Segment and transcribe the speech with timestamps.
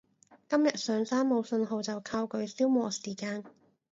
[0.49, 3.43] 今日上山冇訊號就靠佢消磨時間